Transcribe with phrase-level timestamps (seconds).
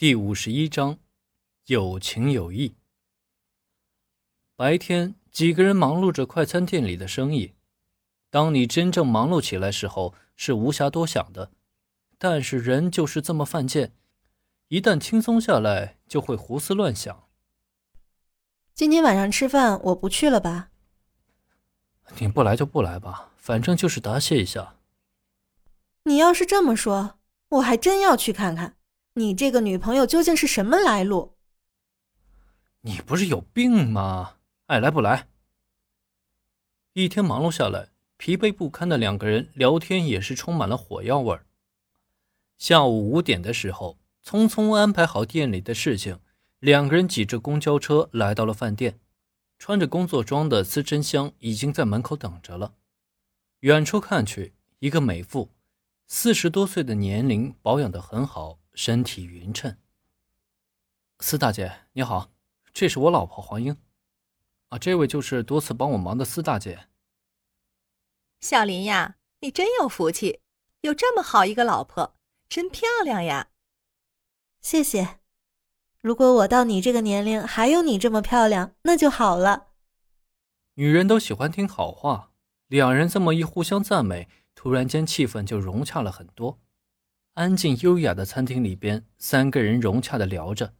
[0.00, 0.98] 第五十一章，
[1.66, 2.74] 有情有义。
[4.56, 7.52] 白天，几个人忙碌着快餐店里的生意。
[8.30, 11.50] 当你真正忙碌起来时候，是无暇多想的。
[12.16, 13.92] 但是人就是这么犯贱，
[14.68, 17.28] 一旦轻松下来，就会胡思乱想。
[18.72, 20.70] 今天晚上吃饭我不去了吧？
[22.18, 24.76] 你不来就不来吧，反正就是答谢一下。
[26.04, 27.18] 你要是这么说，
[27.50, 28.78] 我还真要去看看。
[29.14, 31.34] 你这个女朋友究竟是什么来路？
[32.82, 34.36] 你不是有病吗？
[34.66, 35.26] 爱来不来。
[36.92, 41.44] 一天忙碌下来，疲惫不堪的两个人聊天也是充满了火药味儿。
[42.56, 46.20] 下午五点的时候，匆匆安排好店里的事情，
[46.60, 49.00] 两个人挤着公交车来到了饭店。
[49.58, 52.74] 穿着工作装的司真香已经在门口等着了。
[53.58, 55.50] 远处看去，一个美妇，
[56.06, 58.59] 四十多岁的年龄，保养的很好。
[58.82, 59.76] 身体匀称。
[61.18, 62.32] 司大姐你好，
[62.72, 63.76] 这是我老婆黄英，
[64.70, 66.88] 啊，这位就是多次帮我忙的司大姐。
[68.40, 70.40] 小林呀，你真有福气，
[70.80, 72.16] 有这么好一个老婆，
[72.48, 73.48] 真漂亮呀。
[74.62, 75.18] 谢谢。
[76.00, 79.66] 如果我到你这个年龄还有你这么漂亮，那就好了。
[80.76, 82.32] 女人都喜欢听好话，
[82.68, 86.58] 两人这么一互相赞美，突然间气氛就融洽了很多。
[87.34, 90.74] 安静优雅的餐厅里边，三个人融洽的聊着。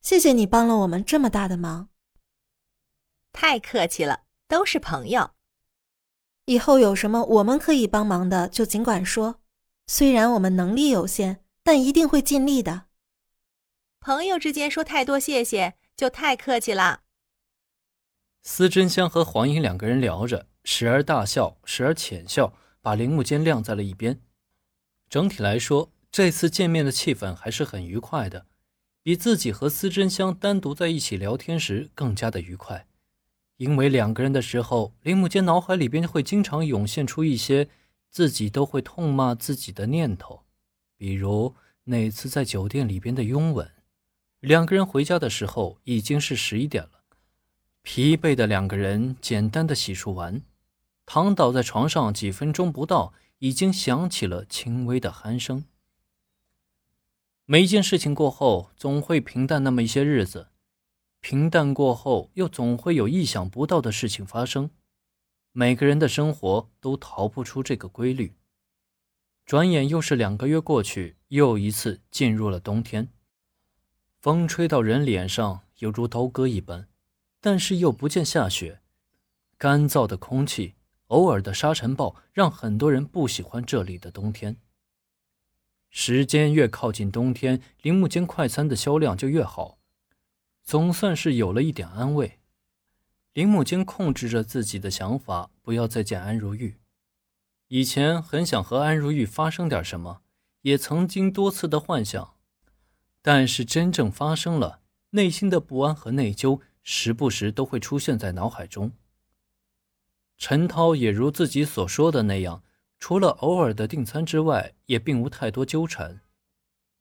[0.00, 1.88] 谢谢你帮了我们这么大的忙。
[3.32, 5.32] 太客气了，都是朋友。
[6.46, 9.40] 以后有什么我们可以帮忙的，就尽管说。
[9.86, 12.86] 虽然我们能力有限，但一定会尽力的。
[14.00, 17.02] 朋友之间说太多谢谢，就太客气了。
[18.42, 24.20] 司真香和黄英两个人聊着，时而大笑，时而浅笑，把铃木间晾在了一边。
[25.12, 28.46] 整体来说，这次见面的气氛还是很愉快的，
[29.02, 32.86] 比自己和司真香单独在一起聊天时更加的愉快。
[33.58, 37.68] 因为两个人的时候，铃木间脑海里边会经常涌现出一些
[38.08, 40.44] 自己都会痛骂自己的念头，
[40.96, 43.70] 比如那次在酒店里边的拥吻。
[44.40, 47.02] 两个人回家的时候已经是十一点了，
[47.82, 50.40] 疲惫的两个人简单的洗漱完，
[51.04, 53.12] 躺倒在床上几分钟不到。
[53.42, 55.64] 已经响起了轻微的鼾声。
[57.44, 60.50] 每一件事情过后，总会平淡那么一些日子，
[61.20, 64.70] 平淡过后，又总会有意想不到的事情发生。
[65.50, 68.36] 每个人的生活都逃不出这个规律。
[69.44, 73.08] 转眼又是两个月过去，又一次进入了冬天。
[74.20, 76.86] 风吹到人脸上，犹如刀割一般，
[77.40, 78.80] 但是又不见下雪，
[79.58, 80.74] 干燥的空气。
[81.12, 84.56] 偶尔的沙尘暴让很多人不喜欢这里的冬天。
[85.90, 89.78] 时间越靠近冬天，铃木间快餐的销量就越好，
[90.62, 92.38] 总算是有了一点安慰。
[93.34, 96.78] 铃木间控制着自己的想法，不要再见安如玉。
[97.68, 100.22] 以前很想和安如玉发生点什么，
[100.62, 102.36] 也曾经多次的幻想，
[103.20, 104.80] 但是真正发生了，
[105.10, 108.92] 内心的不安和内疚时不时都会出现在脑海中。
[110.42, 112.64] 陈涛也如自己所说的那样，
[112.98, 116.20] 除了偶尔的订餐之外，也并无太多纠缠，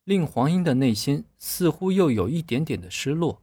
[0.03, 3.41] 令黄英的内心似乎又有一点点的失落。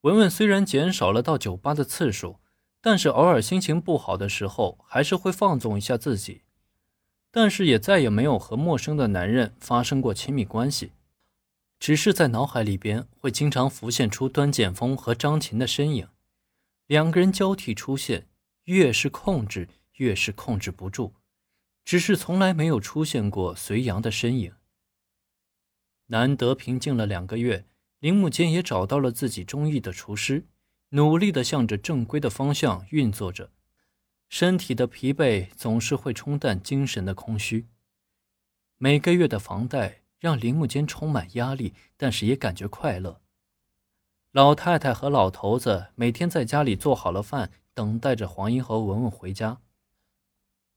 [0.00, 2.40] 文文虽然减少了到酒吧的次数，
[2.80, 6.40] 但是偶尔心情不好的时候，还是会放纵一下自己，
[7.30, 10.92] 但是也再也没有和陌生的男人发生过亲密关系，
[11.78, 16.08] 只是在脑海里边会经常浮现出端剑锋和张琴的身影，
[16.86, 18.28] 两个人交替出现。
[18.70, 21.14] 越是控制，越是控制不住，
[21.84, 24.54] 只是从来没有出现过隋阳的身影。
[26.06, 27.66] 难得平静了两个月，
[27.98, 30.46] 铃木间也找到了自己中意的厨师，
[30.90, 33.50] 努力的向着正规的方向运作着。
[34.28, 37.66] 身体的疲惫总是会冲淡精神的空虚。
[38.78, 43.20] 每个月的房贷让铃木间充满压力，但是也感觉快乐。
[44.30, 47.50] 老太太和老头子每天在家里做好了饭。
[47.74, 49.60] 等待着黄英和文文回家。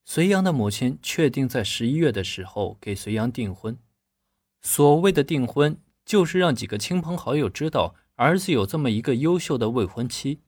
[0.05, 3.77] 隋阳的母亲确定在十一月的时候给隋阳订婚。
[4.61, 10.41] 所谓的订婚，就是让几个亲朋好友知道儿子有这么一个优秀的未婚妻。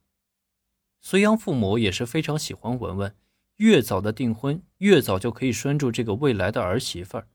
[1.00, 3.14] 隋阳父母也是非常喜欢文文，
[3.56, 7.28] 越早的订婚，越早就可以拴住这个未来的儿媳妇儿。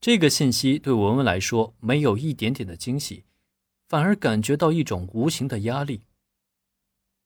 [0.00, 3.24] 这个信息对文文来说没有一点点的惊喜，
[3.88, 6.02] 反而感觉到一种无形的压力。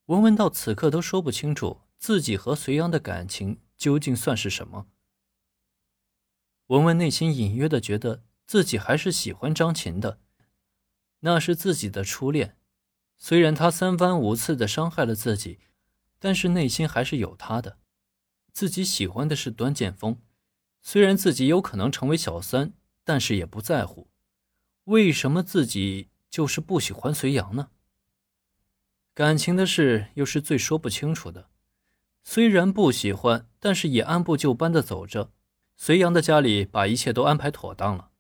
[0.07, 4.87] 文文到此刻都说不清楚自己和隋阳的感情究竟算是什么。
[6.69, 10.21] 文文内心隐约的觉得自己还是喜欢张琴的，
[11.21, 12.57] 那是自己的初恋。
[13.17, 15.59] 虽然他三番五次的伤害了自己，
[16.19, 17.79] 但是内心还是有他的。
[18.53, 20.21] 自己喜欢的是端剑锋，
[20.83, 22.73] 虽然自己有可能成为小三，
[23.05, 24.09] 但是也不在乎。
[24.85, 27.71] 为什么自己就是不喜欢隋阳呢？
[29.17, 31.49] 感情的事又是最说不清楚的。
[32.23, 35.31] 虽然不喜欢，但是也按部就班的走着。
[35.75, 38.11] 隋阳的家里把一切都安排妥当了，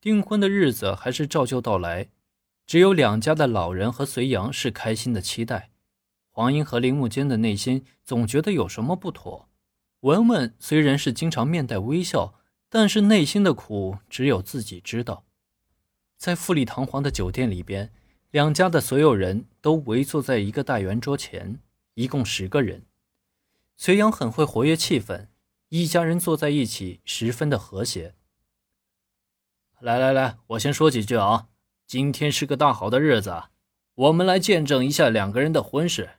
[0.00, 2.08] 订婚的日子还是照旧到来。
[2.66, 5.72] 只有两家的老人和隋阳是开心的期待。
[6.30, 9.50] 黄英和林木间的内心总觉得有什么不妥。
[10.00, 12.40] 文文虽然是经常面带微笑，
[12.70, 15.26] 但是内心的苦只有自己知道。
[16.16, 17.92] 在富丽堂皇的酒店里边，
[18.30, 21.60] 两家的所有人都围坐在一个大圆桌前，
[21.94, 22.84] 一共十个人。
[23.76, 25.28] 隋阳很会活跃气氛，
[25.70, 28.14] 一家人坐在一起十分的和谐。
[29.80, 31.48] 来来来，我先说几句啊。
[31.86, 33.44] 今天是个大好的日子，
[33.94, 36.18] 我们来见证一下两个人的婚事。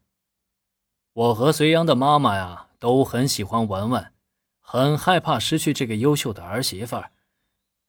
[1.14, 4.12] 我和隋阳的妈妈呀，都很喜欢文文，
[4.60, 7.12] 很害怕失去这个优秀的儿媳妇儿，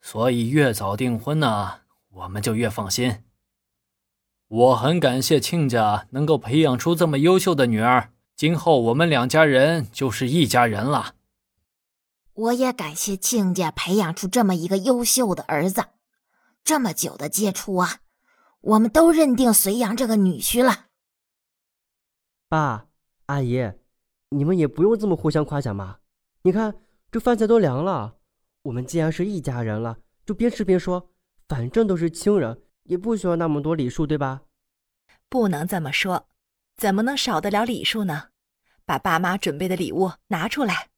[0.03, 1.81] 所以越早订婚呢，
[2.11, 3.25] 我们就越放心。
[4.51, 8.13] 我很感谢亲家能够培养出这么优秀的女儿。
[8.35, 11.15] 今后我们两家人就是一家人了。
[12.33, 15.85] 我也感谢亲家培养出这么一个优秀的儿子。
[16.65, 18.01] 这么久的接触啊，
[18.61, 20.87] 我们都认定隋阳这个女婿了。
[22.49, 22.87] 爸、
[23.27, 23.71] 阿姨，
[24.31, 25.99] 你们也不用这么互相夸奖嘛。
[26.43, 26.75] 你看
[27.13, 28.17] 这饭菜都凉了，
[28.63, 31.13] 我们既然是一家人了，就边吃边说。
[31.49, 34.43] 反正都是亲人，也不需要那么多礼数，对吧？
[35.29, 36.27] 不能这么说，
[36.77, 38.31] 怎么能少得了礼数呢？
[38.85, 40.89] 把爸妈准备的礼物拿出来。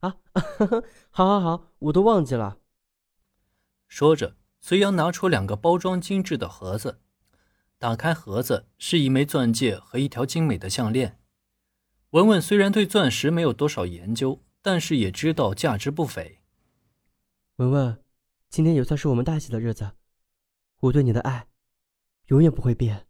[0.00, 0.16] 啊，
[1.10, 2.58] 好，好，好，我都忘记了。
[3.86, 7.00] 说着，隋阳拿出两个包装精致的盒子，
[7.78, 11.20] 打开盒子是一枚钻戒和一条精美的项链。
[12.10, 16.40] 文文虽然对钻石没有多少研究，但是也知道价值不菲。
[17.58, 18.02] 文文，
[18.50, 19.92] 今天也算是我们大喜的日子，
[20.80, 21.46] 我对你的爱
[22.26, 23.06] 永远不会变。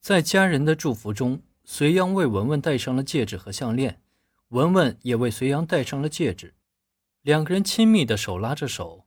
[0.00, 1.42] 在家人的祝福中。
[1.66, 4.02] 隋阳为文文戴上了戒指和项链，
[4.48, 6.54] 文文也为隋阳戴上了戒指，
[7.22, 9.06] 两个人亲密的手拉着手。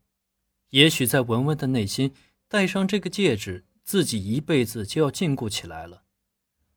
[0.70, 2.16] 也许在文文的内心，
[2.48, 6.06] 戴上这个戒指，自己一辈子就要禁锢起来了。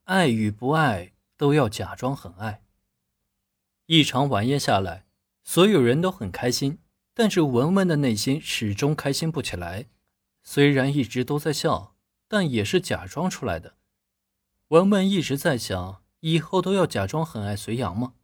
[0.05, 2.62] 爱与不爱都要假装很爱。
[3.87, 5.06] 一场晚宴下来，
[5.43, 6.79] 所有人都很开心，
[7.15, 9.87] 但是文文的内心始终开心不起来。
[10.42, 11.94] 虽然一直都在笑，
[12.28, 13.76] 但也是假装出来的。
[14.69, 18.14] 文文一直在想，以后都要假装很爱隋阳吗？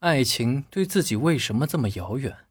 [0.00, 2.45] 爱情对自己为什么这么遥远？